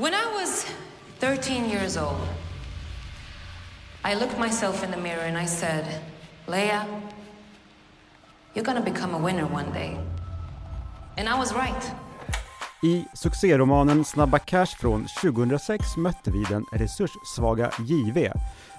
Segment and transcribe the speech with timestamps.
[0.00, 0.64] When I was
[1.18, 2.26] 13 years old,
[4.02, 6.00] I looked myself in the mirror and I said,
[6.46, 6.88] Leia,
[8.54, 9.98] you're gonna become a winner one day.
[11.18, 11.90] And I was right.
[12.82, 18.32] I succéromanen Snabba Cash från 2006 mötte vi den resurssvaga JV.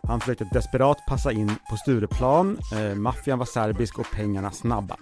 [0.04, 4.98] Han försökte desperat passa in på Stureplan, eh, maffian var serbisk och pengarna snabba.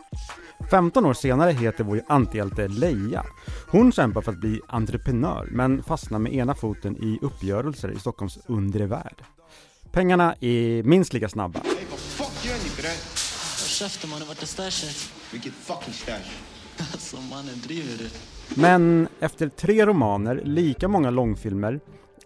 [0.71, 3.23] 15 år senare heter vår antihjälte Leia.
[3.67, 8.39] Hon kämpar för att bli entreprenör, men fastnar med ena foten i uppgörelser i Stockholms
[8.47, 9.23] undre värld.
[9.91, 11.59] Pengarna är minst lika snabba.
[11.59, 12.91] Hey, vad fuck gör ni bre?
[13.57, 14.89] Käften mannen, vart är stashen?
[15.31, 16.48] Vilket fucking stash.
[16.91, 18.09] Alltså mannen, driver du?
[18.61, 21.79] Men efter tre romaner, lika många långfilmer,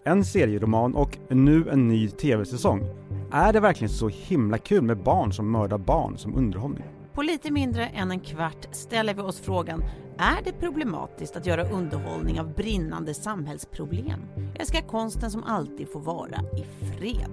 [0.03, 2.83] en serieroman och nu en ny tv-säsong.
[3.31, 6.83] Är det verkligen så himla kul med barn som mördar barn som underhållning?
[7.13, 9.83] På lite mindre än en kvart ställer vi oss frågan
[10.17, 14.19] är det problematiskt att göra underhållning av brinnande samhällsproblem?
[14.55, 17.31] Eller ska konsten som alltid få vara i fred?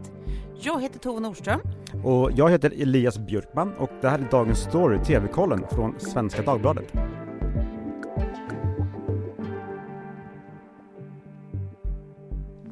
[0.60, 1.60] Jag heter Tove Nordström.
[2.04, 6.92] Och jag heter Elias Björkman och det här är Dagens Story, TV-kollen från Svenska Dagbladet.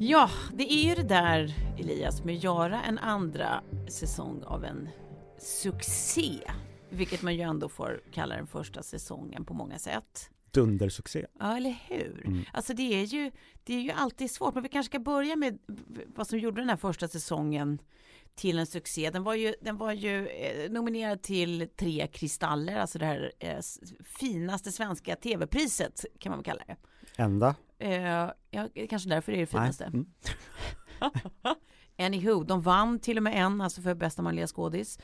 [0.01, 4.89] Ja, det är ju det där Elias med att göra en andra säsong av en
[5.37, 6.39] succé.
[6.89, 10.29] Vilket man ju ändå får kalla den första säsongen på många sätt.
[10.51, 11.25] Dundersuccé.
[11.39, 12.23] Ja, eller hur?
[12.25, 12.43] Mm.
[12.53, 13.31] Alltså det är, ju,
[13.63, 15.59] det är ju alltid svårt, men vi kanske ska börja med
[16.15, 17.79] vad som gjorde den här första säsongen
[18.35, 19.09] till en succé.
[19.09, 23.59] Den var ju, den var ju eh, nominerad till tre kristaller, alltså det här eh,
[24.19, 26.75] finaste svenska tv-priset kan man väl kalla det.
[27.23, 27.55] Enda?
[27.79, 29.63] Eh, ja, kanske därför är det det Nej.
[29.63, 29.83] finaste.
[29.83, 30.05] Mm.
[31.97, 34.99] Anywho, de vann till och med en, alltså för bästa manliga skådis.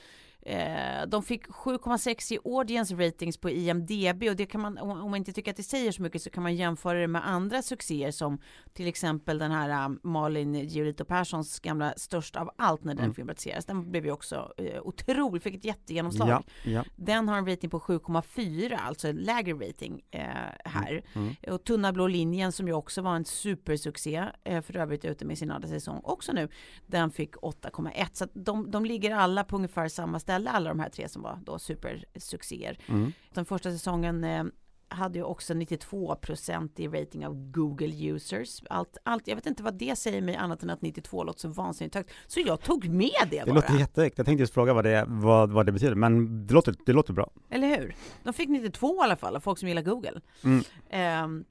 [0.46, 5.16] Eh, de fick 7,6 i audience ratings på IMDB och det kan man, om man
[5.16, 8.12] inte tycker att det säger så mycket så kan man jämföra det med andra succéer
[8.12, 8.40] som
[8.74, 13.14] till exempel den här um, Malin Giolito Perssons gamla Störst av allt när den Mm.
[13.16, 13.66] filmatiserades.
[13.66, 16.30] Den blev ju också eh, otrolig, fick ett jättegenomslag.
[16.30, 16.84] Ja, ja.
[16.96, 20.22] Den har en rating på 7,4, alltså en lägre rating eh,
[20.66, 21.04] här.
[21.14, 21.36] Mm.
[21.48, 25.38] Och Tunna blå linjen som ju också var en supersuccé, eh, för övrigt ute med
[25.38, 26.48] sin andra säsong också nu,
[26.88, 28.08] den fick 8,1.
[28.14, 31.22] Så att de, de ligger alla på ungefär samma ställe, alla de här tre som
[31.22, 32.78] var då supersuccéer.
[32.88, 33.12] Mm.
[33.34, 34.44] Den första säsongen eh,
[34.88, 38.62] hade ju också 92% i rating av Google users.
[38.70, 41.48] Allt, allt, jag vet inte vad det säger mig annat än att 92 låter så
[41.48, 42.12] vansinnigt högt.
[42.28, 43.56] Så jag tog med det, Det bara.
[43.56, 44.18] låter jättehögt.
[44.18, 47.14] Jag tänkte just fråga vad det, vad, vad det betyder, men det låter, det låter
[47.14, 47.32] bra.
[47.50, 47.96] Eller hur?
[48.24, 50.22] De fick 92 i alla fall av folk som gillar Google.
[50.44, 50.64] Mm.
[50.90, 51.46] Ehm,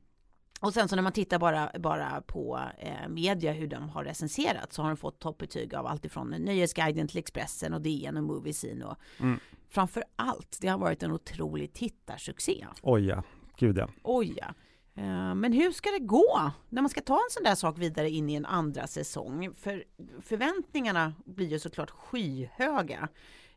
[0.64, 4.72] och sen så när man tittar bara, bara på eh, media hur de har recenserat
[4.72, 8.84] så har de fått toppbetyg av allt ifrån Nöjesguiden till Expressen och DN och Moviescene
[8.84, 9.38] och Mm.
[9.68, 12.66] framför allt, det har varit en otrolig tittarsuccé.
[12.82, 13.22] Oj ja,
[13.56, 13.88] gud ja.
[14.02, 14.46] Oj ja.
[15.02, 18.10] Eh, Men hur ska det gå när man ska ta en sån där sak vidare
[18.10, 19.54] in i en andra säsong?
[19.54, 19.84] För
[20.22, 23.08] förväntningarna blir ju såklart skyhöga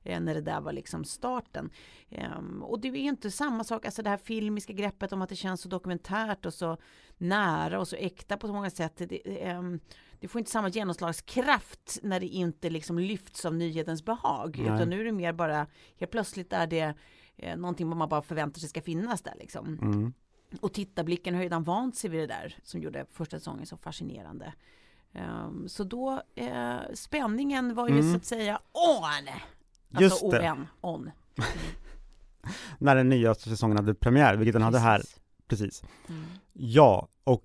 [0.07, 1.69] när det där var liksom starten.
[2.09, 5.35] Ehm, Och det är inte samma sak, alltså det här filmiska greppet om att det
[5.35, 6.78] känns så dokumentärt och så
[7.18, 8.94] nära och så äkta på så många sätt.
[8.97, 9.79] Det, ehm,
[10.19, 14.57] det får inte samma genomslagskraft när det inte liksom lyfts av nyhetens behag.
[14.57, 14.75] Nej.
[14.75, 15.67] Utan nu är det mer bara,
[16.00, 16.94] helt plötsligt är det
[17.38, 19.79] eh, någonting man bara förväntar sig ska finnas där liksom.
[19.81, 20.13] Mm.
[20.62, 24.53] Och tittarblicken har redan vant sig vid det där som gjorde första säsongen så fascinerande.
[25.13, 28.12] Ehm, så då, eh, spänningen var ju Mm.
[28.12, 29.34] så att säga on!
[29.90, 30.52] Just Alltså det.
[30.52, 31.12] on, on.
[32.80, 35.20] När den nya säsongen hade premiär, vilket den hade här, Precis.
[35.48, 35.84] precis.
[36.09, 36.24] Mm.
[36.53, 37.44] Ja, och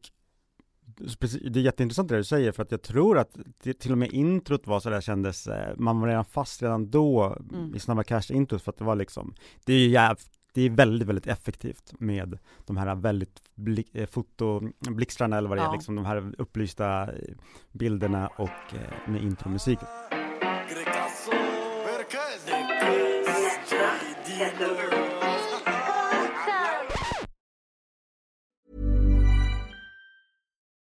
[1.50, 4.12] det är jätteintressant det du säger för att jag tror att det, till och med
[4.12, 7.74] introt var så där kändes, eh, man var redan fast redan då Mm.
[7.74, 10.18] i Snabba Cash-introt för att det var liksom, det är ju jäv,
[10.54, 15.62] det är väldigt, väldigt effektivt med de här väldigt blick, eh, fotoblixtrarna eller vad det
[15.62, 15.68] Ja.
[15.68, 17.34] är, liksom de här upplysta eh,
[17.72, 18.74] bilderna och
[19.06, 19.88] med intromusiken.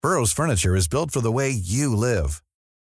[0.02, 2.42] Burrow's furniture is built for the way you live.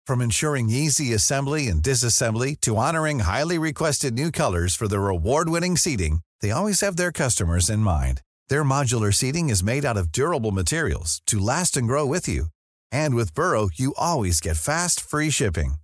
[0.07, 5.79] From ensuring easy assembly and disassembly to honoring highly requested new colors for their award-winning
[5.79, 8.21] seating, they always have their customers in mind.
[8.49, 12.47] Their modular seating is made out of durable materials to last and grow with you.
[12.93, 15.77] And with Burrow, you always get fast, free shipping.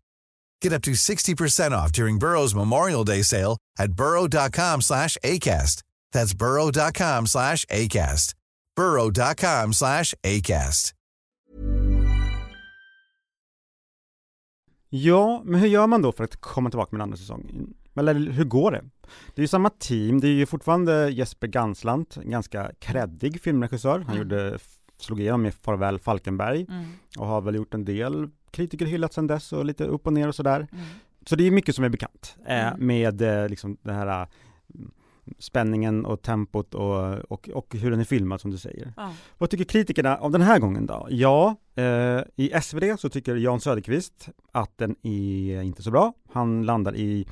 [0.64, 5.82] Get up to 60% off during Burrow's Memorial Day sale at burrow.com slash ACAST.
[6.14, 8.34] That's burrow.com slash ACAST.
[8.76, 10.92] burrow.com slash ACAST.
[14.88, 17.66] Ja, men hur gör man då för att komma tillbaka med en andra säsong?
[17.96, 18.84] Eller hur går det?
[19.34, 23.98] Det är ju samma team, det är ju fortfarande Jesper Ganslant, en ganska kreddig filmregissör.
[23.98, 24.18] Han Mm.
[24.18, 24.58] gjorde
[24.98, 26.84] slog igenom med Farväl Falkenberg Mm.
[27.18, 30.28] och har väl gjort en del kritiker hyllat sedan dess och lite upp och ner
[30.28, 30.66] och sådär.
[30.72, 30.84] Mm.
[31.26, 32.86] Så det är mycket som är bekant eh, Mm.
[32.86, 34.28] med eh, liksom det här eh,
[35.38, 38.92] spänningen och tempot och, och, och hur den är filmad som du säger.
[38.96, 39.12] Ja.
[39.38, 41.06] Vad tycker kritikerna om den här gången då?
[41.10, 46.12] Ja, eh, i SvD så tycker Jan Söderqvist att den är inte så bra.
[46.32, 47.26] Han landar i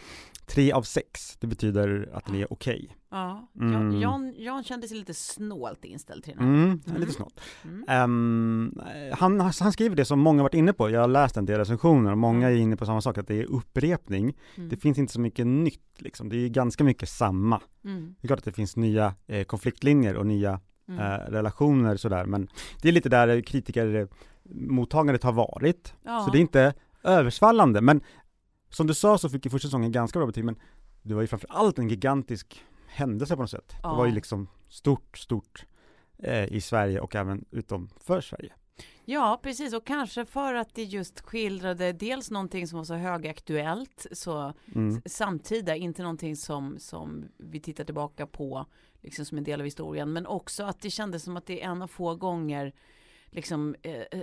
[0.53, 1.37] tre av sex.
[1.41, 2.97] Det betyder att den är okej.
[3.11, 3.49] Ja.
[3.61, 4.01] Mm.
[4.01, 6.45] Jan, Jan, kände sig lite snålt inställd till den.
[6.49, 7.01] Mm, Mm.
[7.01, 7.41] lite snålt.
[7.65, 7.85] Mm.
[7.89, 8.81] Ehm,
[9.19, 12.13] han, han skriver det som många varit inne på, jag har läst en del recensioner
[12.13, 14.37] och många är inne på samma sak, att det är upprepning.
[14.57, 14.69] Mm.
[14.69, 17.61] Det finns inte så mycket nytt liksom, det är ganska mycket samma.
[17.85, 18.15] Mm.
[18.21, 21.01] Det är klart att det finns nya eh, konfliktlinjer och nya Mm.
[21.01, 22.49] eh, relationer sådär, men
[22.83, 25.95] det är lite där kritikermottagandet har varit.
[26.03, 26.21] Ja.
[26.25, 28.01] Så det är inte översvallande, men
[28.73, 30.57] som du sa så fick ju första säsongen ganska bra betyg, men
[31.03, 33.73] det var ju framför allt en gigantisk händelse på något sätt.
[33.83, 33.91] Ja.
[33.91, 35.67] Det var ju liksom stort, stort
[36.19, 38.53] eh, i Sverige och även utanför Sverige.
[39.05, 39.75] Ja, precis.
[39.75, 45.03] Och kanske för att det just skildrade dels någonting som var så högaktuellt, så Mm.
[45.07, 48.67] samtida, inte någonting som, som vi tittar tillbaka på
[49.03, 51.71] liksom som en del av historien, men också att det kändes som att det är
[51.71, 52.73] en av få gånger
[53.31, 54.23] liksom eh, eh,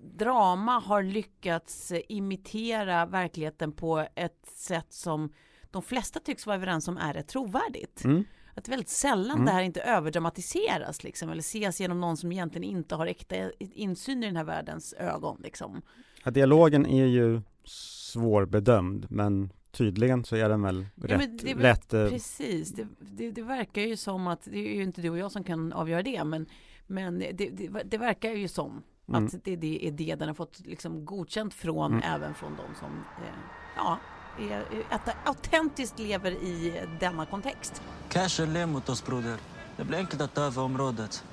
[0.00, 5.32] drama har lyckats imitera verkligheten på ett sätt som
[5.70, 8.04] de flesta tycks vara överens om är rätt trovärdigt.
[8.04, 8.24] Mm.
[8.54, 9.46] Att väldigt sällan Mm.
[9.46, 14.22] det här inte överdramatiseras liksom, eller ses genom någon som egentligen inte har äkta insyn
[14.22, 15.40] i den här världens ögon.
[15.42, 15.82] Liksom.
[16.24, 21.94] Ja, dialogen är ju svårbedömd, men tydligen så är den väl Ja, rätt, det rätt
[21.94, 25.18] eh, Precis, det, det, det verkar ju som att, det är ju inte du och
[25.18, 26.46] jag som kan avgöra det, men,
[26.86, 27.50] men det,
[27.84, 29.26] det verkar ju som Mm.
[29.26, 32.04] att det, det är det den har fått liksom godkänt från, Mm.
[32.14, 32.90] även från de som
[33.24, 33.34] eh,
[33.76, 33.98] ja,
[34.38, 37.82] är, att autentiskt lever i denna kontext.
[38.08, 39.36] Cash är le mot oss broder.
[39.76, 41.24] Det blir enkelt att ta över området.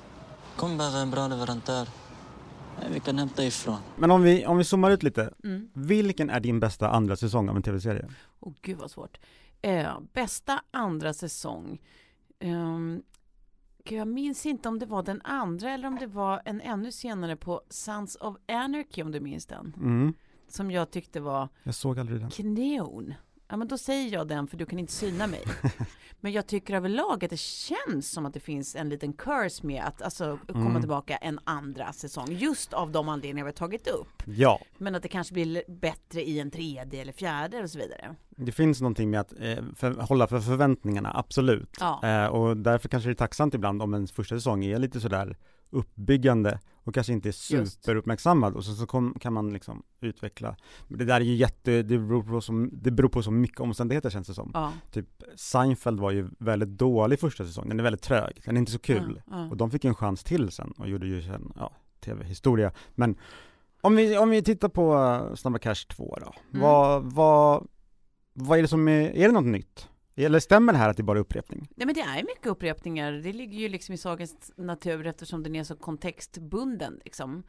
[0.56, 1.88] Kom bara en bra leverantör.
[2.92, 3.78] Vi kan hämta ifrån.
[3.96, 5.68] Men om vi, om vi zoomar ut lite, Mm.
[5.72, 8.08] vilken är din bästa andra säsong av en tv-serie?
[8.40, 9.18] Åh gud vad svårt.
[9.62, 11.78] Eh, bästa andra säsong.
[12.44, 13.02] Um,
[13.92, 17.36] jag minns inte om det var den andra eller om det var en ännu senare
[17.36, 19.74] på Sons of Anarchy om du minns den.
[19.76, 20.14] Mm.
[20.48, 22.30] Som jag tyckte var Jag såg aldrig den.
[22.30, 23.14] kanon.
[23.48, 25.42] Ja men då säger jag den för du kan inte syna mig.
[26.20, 29.82] men jag tycker överlag att det känns som att det finns en liten curse med
[29.84, 30.82] att alltså, komma Mm.
[30.82, 32.26] tillbaka en andra säsong.
[32.32, 34.22] Just av de anledningar vi har tagit upp.
[34.26, 38.14] Ja, Men att det kanske blir bättre i en tredje eller fjärde och så vidare.
[38.28, 41.76] det finns någonting med att eh, för, hålla för förväntningarna, absolut.
[41.80, 42.00] Ja.
[42.04, 45.36] Eh, och därför kanske det är tacksamt ibland om en första säsong är lite sådär
[45.74, 50.56] uppbyggande och kanske inte är superuppmärksammad och så, så kom, kan man liksom utveckla.
[50.88, 54.10] Det där är ju jätte, det beror på så, det beror på så mycket omständigheter
[54.10, 54.50] känns det som.
[54.54, 54.72] Ja.
[54.90, 55.06] Typ
[55.36, 58.78] Seinfeld var ju väldigt dålig första säsongen, den är väldigt trög, den är inte så
[58.78, 59.22] kul.
[59.30, 59.50] Ja, ja.
[59.50, 62.72] Och de fick en chans till sen och gjorde ju sen, ja, tv-historia.
[62.94, 63.16] Men
[63.80, 66.62] om vi, om vi tittar på uh, Snabba Cash 2 då, Mm.
[66.62, 67.66] vad, vad,
[68.32, 69.88] vad är det som är, är det något nytt?
[70.16, 71.68] Eller stämmer det här att det bara är upprepning?
[71.76, 73.12] Nej men det är mycket upprepningar.
[73.12, 77.42] Det ligger ju liksom i sagans natur eftersom den är så kontextbunden liksom.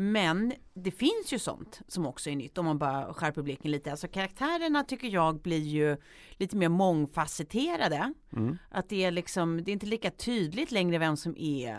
[0.00, 3.90] Men det finns ju sånt som också är nytt om man bara skärper blicken lite.
[3.90, 5.96] Alltså karaktärerna tycker jag blir ju
[6.30, 8.12] lite mer mångfacetterade.
[8.32, 8.58] Mm.
[8.70, 11.74] Att det är liksom, det är inte lika tydligt längre vem som är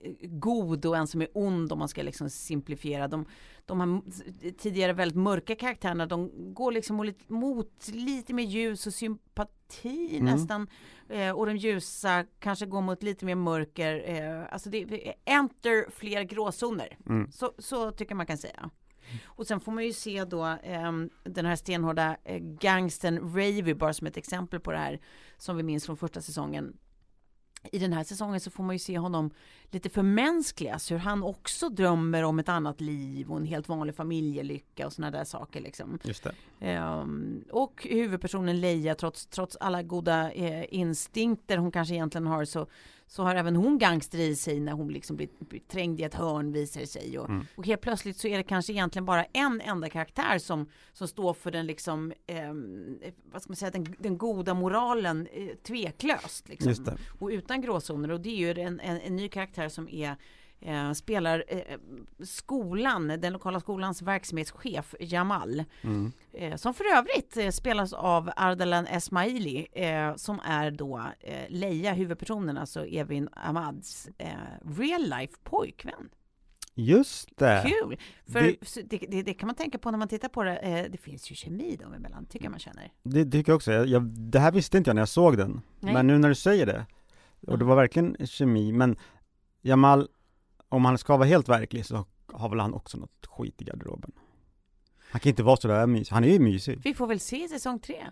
[0.00, 3.08] eh, god och en som är ond om man ska liksom simplifiera.
[3.08, 3.26] De,
[3.66, 4.02] de här
[4.52, 10.24] tidigare väldigt mörka karaktärerna, de går liksom mot lite mer ljus och sympati Mm.
[10.24, 10.68] nästan.
[11.08, 14.02] Eh, och de ljusa kanske går mot lite mer mörker.
[14.06, 16.98] Eh, alltså det enter fler gråzoner.
[17.08, 17.32] Mm.
[17.32, 18.70] Så, så tycker man kan säga.
[19.24, 23.92] Och sen får man ju se då ehm, den här stenhårda eh, gangsten Ravy bara
[23.92, 25.00] som ett exempel på det här
[25.36, 26.76] som vi minns från första säsongen.
[27.72, 29.30] I den här säsongen så får man ju se honom
[29.70, 34.86] lite förmänskligas, hur han också drömmer om ett annat liv och en helt vanlig familjelycka
[34.86, 35.98] och sådana där saker liksom.
[36.02, 36.26] Just.
[36.60, 42.66] Ehm, och huvudpersonen Leia, trots, trots alla goda eh, instinkter hon kanske egentligen har, så,
[43.12, 46.14] så har även hon gangster i sig när hon liksom blir, blir trängd i ett
[46.14, 47.18] hörn visar sig.
[47.18, 47.46] Och, Mm.
[47.56, 51.34] och helt plötsligt så är det kanske egentligen bara en enda karaktär som, som står
[51.34, 52.98] för den liksom, ehm,
[53.32, 56.48] vad ska man säga, den, den goda moralen eh, tveklöst.
[56.48, 56.68] Liksom
[57.18, 60.16] och utan gråzoner och det är ju en, en, en ny karaktär som är
[60.60, 61.78] eh, spelar eh,
[62.24, 66.12] skolan, den lokala skolans verksamhetschef Jamal Mm.
[66.32, 71.92] eh, som för övrigt eh, spelas av Ardalan Esmaili eh, som är då eh, Leia,
[71.92, 74.08] huvudpersonen, alltså Evin Ahmads
[74.78, 76.08] real life pojkvän.
[76.74, 77.64] Just det.
[77.66, 77.96] Kul!
[78.32, 80.88] För det- det, det, kan man tänka på när man tittar på det.
[80.92, 82.92] Det finns ju kemi dem emellan, tycker jag man känner.
[83.02, 83.72] Det tycker jag också.
[83.72, 85.60] Jag, jag, det här visste inte jag när jag såg den.
[85.80, 85.94] Nej.
[85.94, 86.86] Men nu när du säger det,
[87.46, 88.96] och det var verkligen kemi, men
[89.62, 90.08] Jamal
[90.70, 94.12] om han ska vara helt verklig så har väl han också något skit i garderoben.
[95.10, 96.12] Han kan inte vara sådär mysig.
[96.14, 96.80] Han är ju mysig.
[96.84, 98.06] Vi får väl se i säsong tre.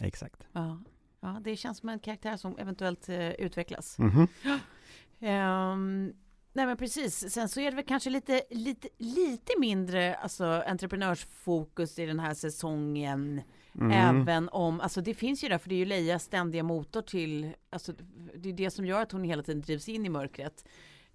[0.00, 0.46] Exakt.
[0.52, 0.78] Ja,
[1.20, 3.98] ja det känns som en karaktär som eventuellt eh, utvecklas.
[3.98, 4.28] Mhm.
[5.24, 6.12] Ehm,
[6.52, 11.98] nej men precis, sen så är det väl kanske lite, lite, lite mindre alltså, entreprenörsfokus
[11.98, 13.40] i den här säsongen.
[13.74, 13.90] Mm.
[13.90, 17.52] Även om, alltså det finns ju där, för det är ju Leias ständiga motor till,
[17.70, 17.92] alltså
[18.34, 20.64] det är det som gör att hon hela tiden drivs in i mörkret.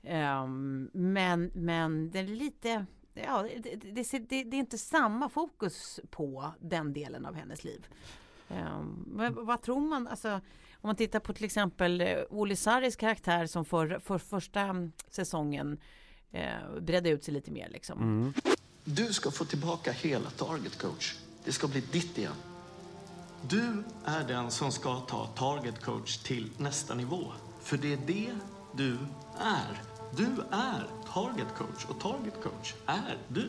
[0.04, 6.00] Ehm, men, men det är lite, ja, det, det, det, det är inte samma fokus
[6.10, 7.88] på den delen av hennes liv.
[9.06, 10.42] Men vad tror man, alltså
[10.82, 15.78] om man tittar på till exempel eh, Olle Sarris karaktär som för, för första säsongen
[16.32, 18.02] eh, bredde ut sig lite mer liksom.
[18.02, 18.34] Mm.
[18.84, 21.16] Du ska få tillbaka hela Target coach.
[21.46, 22.34] Det ska bli ditt igen.
[23.50, 27.24] Du är den som ska ta Target coach till nästa nivå.
[27.62, 28.36] För det är det
[28.78, 28.98] du
[29.40, 29.82] är.
[30.18, 33.48] Du är Target coach och Target coach är du.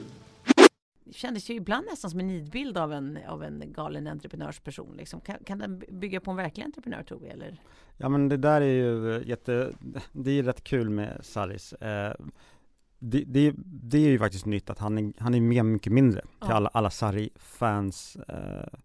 [1.04, 4.96] Det kändes ju ibland nästan som en nidbild av en, av en galen entreprenörsperson.
[4.96, 5.20] Liksom.
[5.20, 7.28] Kan, kan den bygga på en verklig entreprenör tror vi?
[7.28, 7.60] Eller?
[7.96, 9.72] Ja men det där är ju jätte,
[10.12, 11.72] det är rätt kul med Saris.
[11.72, 12.14] Eh,
[12.98, 16.20] det, det, det är ju faktiskt nytt att han är, han är med mycket mindre
[16.20, 16.52] till Ja.
[16.54, 18.78] alla, alla Sarri-fans eh,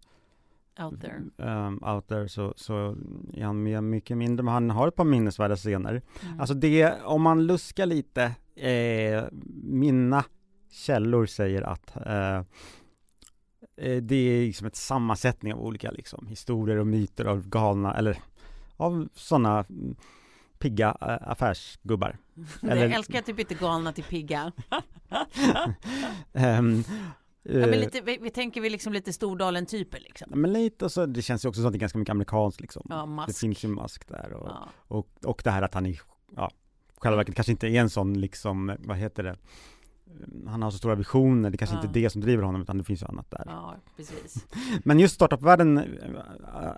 [0.80, 1.22] Out there.
[1.36, 2.96] um, out there så, så
[3.34, 6.02] är han med mycket mindre, men han har ett par minnesvärda scener.
[6.22, 6.40] Mm.
[6.40, 8.22] Alltså det, om man luskar lite,
[8.56, 9.24] eh,
[9.62, 10.24] mina
[10.70, 12.36] källor säger att eh,
[13.76, 18.18] eh, det är liksom ett sammansättning av olika liksom, historier och myter av galna, eller
[18.76, 19.96] av sådana mm,
[20.58, 22.16] pigga eh, affärsgubbar.
[22.62, 24.52] Eller- Jag älskar att du bytte galna till pigga.
[26.32, 26.84] Ehm,
[27.46, 30.26] Ja, men eh, lite, vi, vi tänker vi liksom lite Stordalen-typer liksom.
[30.30, 32.10] Ja, men lite och så, det känns ju också som att det är ganska mycket
[32.12, 32.86] amerikanskt liksom.
[32.90, 33.28] Ja, mask.
[33.28, 34.68] Det finns ju mask där och, Ja.
[34.88, 36.00] och, och det här att han är,
[36.36, 36.50] ja,
[36.96, 39.36] själva verket kanske inte är en sån liksom, vad heter det,
[40.46, 41.82] han har så stora visioner, det kanske Ja.
[41.84, 43.42] inte är det som driver honom utan det finns ju annat där.
[43.46, 44.46] ja, precis.
[44.84, 45.84] Men just startupvärlden eh,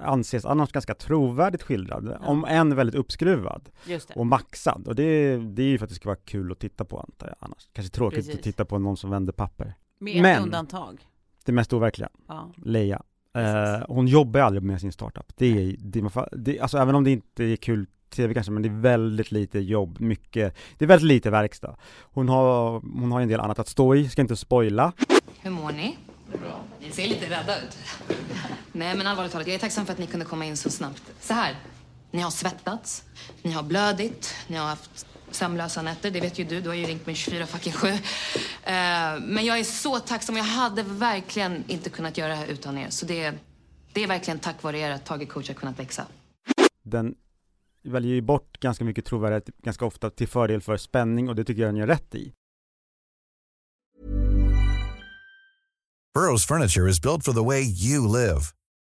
[0.08, 4.14] anses annars ganska trovärdigt skildrad, om än väldigt uppskruvad Just det.
[4.14, 4.88] och maxad.
[4.88, 7.26] Och det, det är ju för att det ska vara kul att titta på antar
[7.26, 7.68] jag annars.
[7.72, 8.34] Kanske tråkigt Precis.
[8.34, 9.74] att titta på någon som vänder papper.
[9.98, 11.06] Med ett men- undantag.
[11.44, 12.08] Det mest overkliga.
[12.28, 12.50] Ja.
[12.56, 13.02] Leia.
[13.36, 15.32] Eh, hon jobbar ju aldrig med sin startup.
[15.36, 18.68] Det är, det, det, alltså även om det inte är kul tv kanske, men det
[18.68, 21.76] är väldigt lite jobb, mycket, det är väldigt lite verkstad.
[22.00, 24.92] Hon har, hon har ju en del annat att stå i, ska inte spoila.
[25.40, 25.96] Hur mår ni?
[26.32, 26.60] Bra.
[26.80, 27.78] Ni ser lite rädda ut.
[28.72, 31.02] Nej, men allvarligt talat, jag är tacksam för att ni kunde komma in så snabbt.
[31.20, 31.54] Så här,
[32.10, 33.04] ni har svettats,
[33.42, 36.10] ni har blödit, ni har haft sömnlösa nätter.
[36.10, 37.88] Det vet ju du, du har ju ringt mig 24 fucking 7.
[37.88, 38.00] Eh,
[39.20, 42.90] men jag är så tacksam, jag hade verkligen inte kunnat göra det här utan er.
[42.90, 43.34] Så det,
[43.92, 46.06] det är verkligen tack vare er att Tage Coach har kunnat växa.
[46.82, 47.14] Den
[47.82, 51.62] väljer ju bort ganska mycket trovärdighet ganska ofta till fördel för spänning och det tycker
[51.62, 52.32] jag den gör rätt i.
[56.18, 58.55] Burrow's furniture is built for the way you live.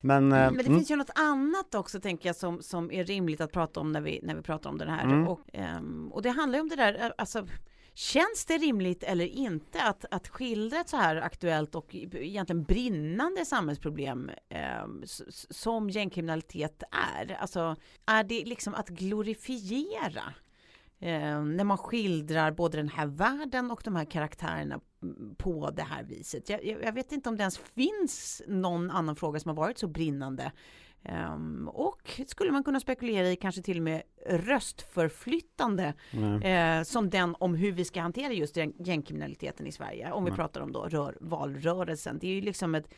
[0.00, 3.04] Men, eh, Men det mm, finns ju något annat också tänker jag som, som är
[3.04, 5.04] rimligt att prata om när vi, när vi pratar om det här.
[5.04, 5.28] Mm.
[5.28, 7.46] Och, ehm, och det handlar ju om det där, eh, alltså
[7.94, 13.44] Känns det rimligt eller inte att, att skildra ett så här aktuellt och egentligen brinnande
[13.44, 14.30] samhällsproblem
[15.02, 16.82] s- som gängkriminalitet
[17.18, 17.34] är?
[17.40, 17.76] Alltså,
[18.06, 20.22] är det liksom att glorifiera
[21.00, 25.82] eh, när man skildrar både den här världen och de här karaktärerna mm, på det
[25.82, 26.48] här viset.
[26.48, 29.88] Jag, jag, vet inte om det ens finns någon annan fråga som har varit så
[29.88, 30.52] brinnande.
[31.02, 36.52] Ehm, och skulle man kunna spekulera i kanske till och med röstförflyttande nej.
[36.52, 40.12] eh, som den om hur vi ska hantera just gängkriminaliteten i Sverige.
[40.12, 40.36] Om vi Nej.
[40.36, 42.18] pratar om då rör, valrörelsen.
[42.18, 42.94] Det är ju liksom ett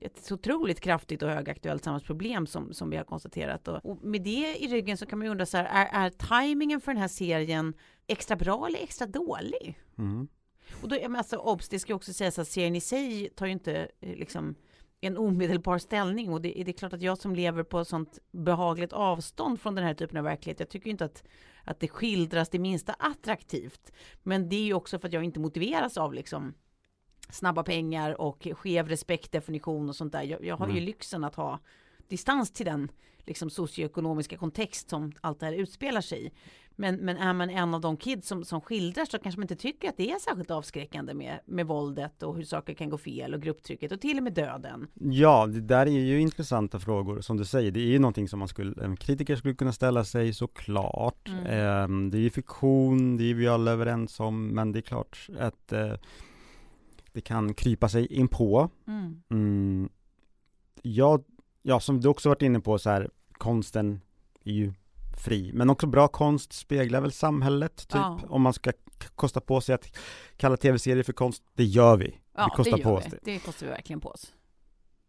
[0.00, 3.68] ett otroligt kraftigt och högaktuellt samhällsproblem som, som vi har konstaterat.
[3.68, 6.10] Och, och med det i ryggen så kan man ju undra så här, är, är
[6.10, 7.74] tajmingen för den här serien
[8.06, 9.78] extra bra eller extra dålig?
[9.98, 10.28] Mm.
[10.82, 13.52] Och då, men alltså obs, det ska också sägas att serien i sig tar ju
[13.52, 14.54] inte eh, liksom
[15.00, 18.92] en omedelbar ställning och det, det är klart att jag som lever på sånt behagligt
[18.92, 21.24] avstånd från den här typen av verklighet, jag tycker inte att,
[21.64, 23.92] att det skildras det minsta attraktivt.
[24.22, 26.54] Men det är ju också för att jag inte motiveras av liksom
[27.32, 30.22] snabba pengar och skev respektdefinition och sånt där.
[30.22, 30.84] Jag, jag har ju Mm.
[30.84, 31.58] lyxen att ha
[32.08, 32.90] distans till den
[33.26, 36.30] liksom socioekonomiska kontext som allt det här utspelar sig i.
[36.76, 39.56] Men, men är man en av de kids som, som skildrar så kanske man inte
[39.56, 43.34] tycker att det är särskilt avskräckande med, med våldet och hur saker kan gå fel
[43.34, 44.86] och grupptrycket och till och med döden.
[44.94, 47.70] Ja, det där är ju intressanta frågor som du säger.
[47.70, 51.28] Det är ju någonting som man skulle, en kritiker skulle kunna ställa sig såklart.
[51.28, 51.44] Mm.
[51.46, 55.28] Eh, det är ju fiktion, det är vi alla överens om, men det är klart
[55.38, 55.92] att eh,
[57.12, 58.70] det kan krypa sig in på.
[58.86, 59.22] Mm.
[59.30, 59.88] Mm,
[60.82, 61.18] ja,
[61.62, 64.00] ja, som du också varit inne på så här, konsten
[64.44, 64.72] är ju
[65.16, 67.90] fri, men också bra konst speglar väl samhället, typ.
[67.94, 68.20] Ja.
[68.28, 68.72] Om man ska
[69.14, 69.96] kosta på sig att
[70.36, 72.20] kalla tv-serier för konst, det gör vi.
[72.36, 73.10] Ja, vi kostar det på gör oss vi.
[73.10, 73.18] det.
[73.24, 74.32] Det kostar vi verkligen på oss.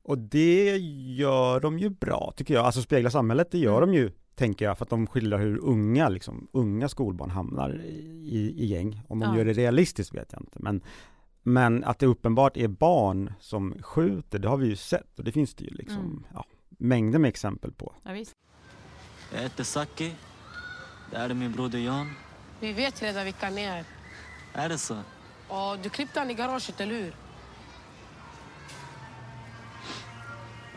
[0.04, 0.78] Och det
[1.18, 2.66] gör de ju bra, tycker jag.
[2.66, 3.90] Alltså spegla samhället, det gör Mm.
[3.96, 7.82] de ju, tänker jag, för att de skildrar hur unga, liksom, unga skolbarn hamnar
[8.22, 9.02] i, i gäng.
[9.08, 9.38] Om de Ja.
[9.38, 10.82] gör det realistiskt vet jag inte, men
[11.44, 15.32] men att det uppenbart är barn som skjuter, det har vi ju sett och det
[15.32, 16.24] finns det ju liksom, Mm.
[16.34, 17.94] ja, mängder med exempel på.
[18.04, 18.36] Ja, visst.
[19.34, 20.12] Jag heter Saki.
[21.12, 22.12] Det här är min broder Jan.
[22.60, 23.86] Vi vet redan vilka ni är.
[24.54, 24.98] Är det så?
[25.48, 27.14] Och du klippte han i garaget, eller hur?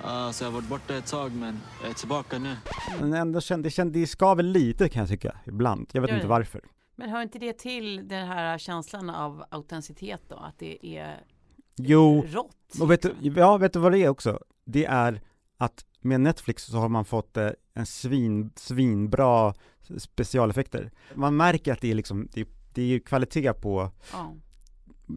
[0.02, 2.56] Ja, så jag har varit borta ett tag, men jag är tillbaka nu.
[3.00, 5.87] Men ändå kände, det, kände, det skaver lite kan jag tycka, ibland.
[5.92, 6.30] Jag vet Gör inte det?
[6.30, 6.61] varför.
[6.96, 10.36] Men hör inte det till den här känslan av autenticitet då?
[10.36, 11.24] Att det är
[11.76, 12.80] Jo, rått?
[12.80, 13.34] och vet du, liksom?
[13.42, 14.38] ja, vet du vad det är också?
[14.64, 15.20] Det är
[15.56, 19.54] att med Netflix så har man fått eh, en svin, svinbra
[19.98, 20.90] specialeffekter.
[21.14, 24.34] Man märker att det är liksom, det, det är kvalitet på, Ja.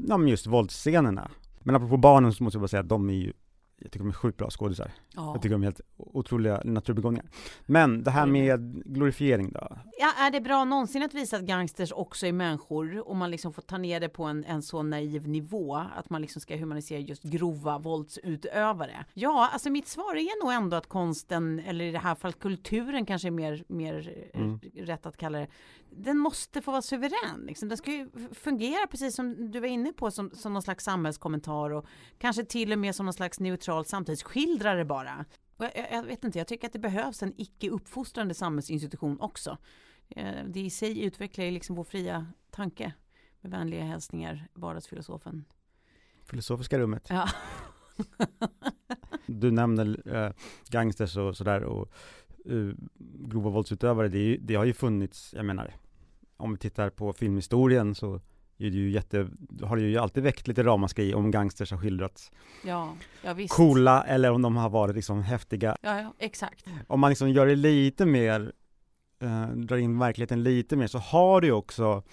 [0.07, 1.31] ja men just våldsscenerna.
[1.60, 3.34] Men apropå barnen så måste jag bara säga att de är ju,
[3.79, 4.91] jag tycker de är sjukt bra skådisar.
[5.15, 5.31] Ja.
[5.34, 7.25] Jag tycker de är helt otroliga naturbegåvningar.
[7.65, 9.77] Men det här med glorifiering då?
[10.00, 13.53] ja, är det bra någonsin att visa att gangsters också är människor och man liksom
[13.53, 17.00] får ta ner det på en, en så naiv nivå att man liksom ska humanisera
[17.00, 19.05] just grova våldsutövare?
[19.13, 23.05] Ja, alltså mitt svar är nog ändå att konsten, eller i det här fallet kulturen
[23.05, 24.60] kanske är mer, mer eh, Mm.
[24.75, 25.48] rätt att kalla det,
[25.89, 27.46] den måste få vara suverän.
[27.46, 27.69] Liksom.
[27.69, 31.69] Den ska ju fungera precis som du var inne på som, som någon slags samhällskommentar
[31.69, 31.86] och
[32.17, 35.25] kanske till och med som någon slags neutral samtidsskildrare bara.
[35.58, 39.58] Jag, jag, jag vet inte, jag tycker att det behövs en icke uppfostrande samhällsinstitution också.
[40.10, 42.94] Eh, Det i sig utvecklar ju liksom vår fria tanke.
[43.42, 45.46] Med vänliga hälsningar, vardagsfilosofen.
[46.25, 47.08] Filosofiska rummet.
[47.10, 47.30] Ja.
[49.25, 50.32] Du nämner eh,
[50.70, 51.92] gangsters och sådär och
[52.46, 55.75] eh, grova våldsutövare, det, är ju, det har ju funnits, jag menar,
[56.38, 58.22] om vi tittar på filmhistorien så
[58.59, 59.27] är det ju jätte,
[59.63, 62.31] har det ju alltid väckt lite ramaskri om gangsters har skildrats
[62.65, 63.53] Ja, ja visst.
[63.53, 65.77] coola eller om de har varit liksom häftiga.
[65.81, 66.65] Ja, ja, exakt.
[66.87, 68.51] Om man liksom gör det lite mer,
[69.22, 72.03] eh, drar in verkligheten lite mer så har det ju också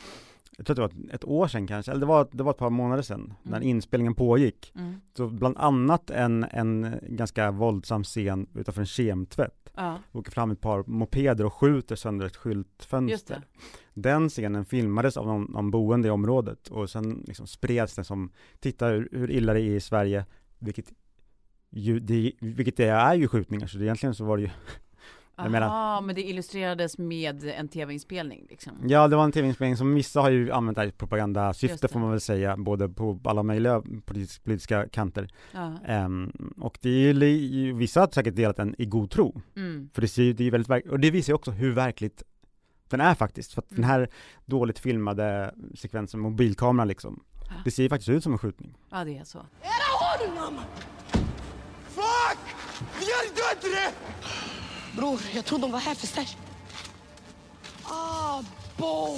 [0.57, 2.59] jag tror att det var ett år sedan kanske, eller det var, det var ett
[2.59, 3.69] par månader sedan, när Mm.
[3.69, 4.73] inspelningen pågick.
[4.75, 4.95] Mm.
[5.17, 9.71] Så bland annat en, en ganska våldsam scen utanför en kemtvätt.
[9.77, 13.43] Ja, Åker fram ett par mopeder och skjuter sönder ett skyltfönster.
[13.95, 18.31] Den scenen filmades av någon, någon boende i området och sen liksom spreds den som,
[18.61, 20.25] titta hur, hur illa det är i Sverige,
[20.59, 20.93] vilket
[21.71, 24.51] ju, det, vilket det är ju skjutningar, så det, egentligen så var det ju,
[25.37, 28.73] Jag menar- men det illustrerades med en tv-inspelning liksom.
[28.87, 32.11] ja det var en tv-inspelning som vissa har ju använt här i propagandasyfte får man
[32.11, 35.29] väl säga, både på alla möjliga politis- politiska kanter.
[35.53, 35.73] Ja.
[35.87, 39.91] Ehm, och det är ju, vissa har säkert delat den i god tro, Mm.
[39.95, 42.23] För det ser ju, det är väldigt, verk- och det visar ju också hur verkligt
[42.89, 43.53] den är faktiskt.
[43.55, 43.91] För att den Mm.
[43.91, 44.09] här
[44.45, 47.55] dåligt filmade sekvensen, mobilkameran liksom, Ja.
[47.65, 48.75] det ser ju faktiskt ut som en skjutning.
[48.91, 49.39] ja, det är så.
[51.89, 52.39] Fuck!
[52.99, 54.14] Vi har inte det!
[54.97, 56.37] Bror, jag tror de var här för stash.
[57.85, 58.43] Ah,
[58.77, 59.17] bo!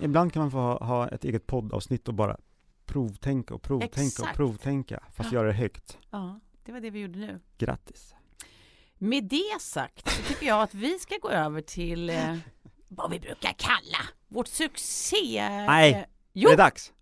[0.00, 2.36] Ibland kan man få ha, ha ett eget poddavsnitt och bara
[2.86, 4.36] provtänka och provtänka och Exakt.
[4.36, 5.38] provtänka, fast Ja.
[5.38, 5.98] göra det högt.
[6.10, 7.40] Ja, det var det vi gjorde nu.
[7.58, 8.14] Grattis!
[8.98, 12.36] Med det sagt så tycker jag att vi ska gå över till eh,
[12.88, 15.48] vad vi brukar kalla vårt succé...
[15.66, 16.06] Nej.
[16.32, 16.92] Jo, Är det dags?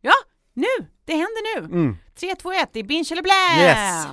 [0.54, 0.66] nu!
[1.04, 1.64] Det händer nu!
[1.74, 1.96] Mm.
[2.14, 3.64] 3, 2, 1, det är binge eller blä!
[3.64, 4.06] Yes.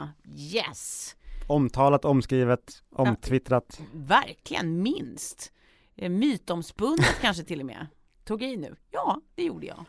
[0.53, 1.15] Yes!
[1.47, 3.81] Omtalat, omskrivet, omtwittrat.
[3.93, 5.51] Verkligen minst.
[5.95, 7.88] Eh, Mytomspunnet kanske till och med.
[8.25, 8.75] Tog i nu?
[8.91, 9.86] Ja, det gjorde jag.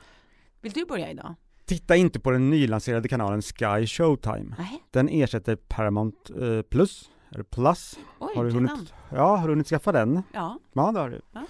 [0.61, 1.35] Vill du börja idag?
[1.65, 4.55] Titta inte på den nylanserade kanalen Sky Showtime.
[4.59, 4.83] Nej.
[4.91, 7.99] Den ersätter Paramount eh, Plus, eller Plus.
[8.19, 10.23] Oj, Har du hunnit, ja, har du hunnit skaffa den?
[10.33, 11.21] Ja, Ja, det har du.
[11.33, 11.43] Ja.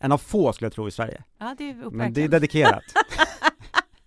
[0.00, 1.24] En av få skulle jag tro i Sverige.
[1.38, 1.96] ja, det är uppverkligen.
[1.96, 2.84] Men det är dedikerat.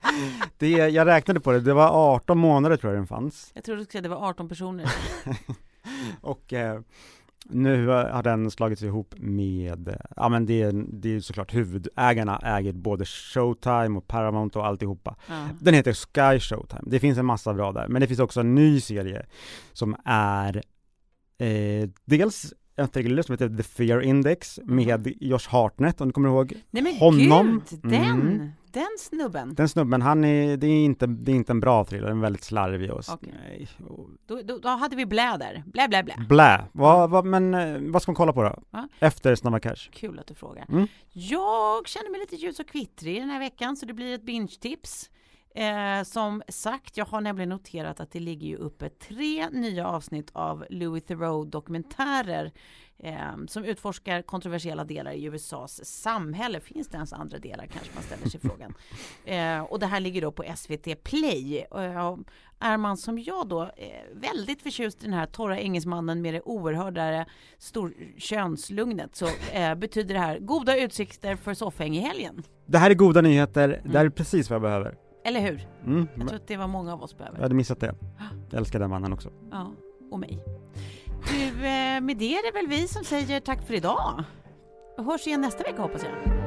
[0.58, 3.52] det jag räknade på det, det var 18 månader tror jag den fanns.
[3.54, 4.92] Jag tror du skulle säga det var 18 personer.
[6.22, 6.80] Och eh,
[7.50, 12.74] nu har den slagits ihop med, ja men det är, det är såklart huvudägarna äger
[12.74, 15.16] både Showtime och Paramount och alltihopa.
[15.28, 15.48] Ja.
[15.60, 18.56] Den heter Sky Showtime, det finns en massa bra där, men det finns också en
[18.56, 19.26] ny serie
[19.74, 20.64] som är
[21.38, 26.30] Eh, dels en thriller som heter The Fear Index med Josh Hartnett om du kommer
[26.30, 27.62] ihåg Nej men honom.
[27.70, 28.50] gud, den, Mm.
[28.76, 29.54] Den snubben.
[29.56, 32.22] Den snubben, han är, det är inte, det är inte en bra thriller, den är
[32.22, 33.34] väldigt slarvig och Okej.
[33.44, 35.64] nej, och Då, då, då hade vi blä där.
[35.66, 36.16] Blä, blä, blä.
[36.30, 36.66] blä.
[36.72, 38.56] Vad, vad, men eh, vad ska man kolla på då?
[38.72, 38.88] Ja.
[39.00, 39.90] Efter Snabba Cash?
[39.92, 40.66] Kul att du frågar.
[40.70, 40.88] Mm.
[41.12, 45.10] Jag känner mig lite ljus och kvittrig den här veckan så det blir ett binge-tips.
[45.56, 50.30] Eh, som sagt, jag har nämligen noterat att det ligger ju uppe tre nya avsnitt
[50.34, 52.52] av Louis Theroux dokumentärer
[53.00, 53.16] eh,
[53.48, 56.60] som utforskar kontroversiella delar i USAs samhälle.
[56.60, 58.74] Finns det ens andra delar kanske man ställer sig frågan.
[59.26, 61.66] Eh, och det här ligger då på SVT Play.
[61.76, 62.18] Eh,
[62.60, 63.70] är man som jag då eh,
[64.14, 67.26] väldigt förtjust i den här torra engelsmannen med det oerhörda
[67.58, 72.44] stor könslugnet så eh, betyder det här goda utsikter för soffhäng i helgen.
[72.66, 74.98] Det här är goda nyheter, det här är precis vad jag behöver.
[75.26, 75.68] Eller hur?
[75.86, 76.08] Mm.
[76.16, 77.38] Jag tror att det var många av oss behöver.
[77.38, 77.96] Jag hade missat det.
[78.52, 79.30] Jag älskar den mannen också.
[79.52, 79.72] Ja,
[80.12, 80.44] och mig.
[81.28, 84.24] Du, eh, med det är det väl vi som säger tack för idag.
[84.98, 86.46] Och hörs igen nästa vecka hoppas jag.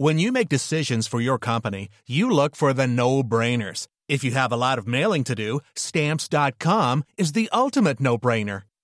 [0.00, 3.88] When you make decisions for your company, you look for the no brainers.
[4.08, 8.62] If you have a lot of mailing to do, stamps.com is the ultimate no brainer.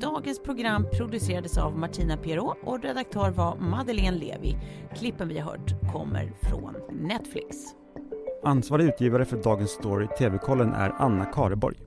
[0.00, 4.56] Dagens program producerades av Martina Pierrot och redaktör var Madeleine Levi.
[4.94, 7.56] Klippen vi har hört kommer från Netflix.
[8.44, 11.85] Ansvarig utgivare för Dagens Story TV-kollen är Anna Kareborg.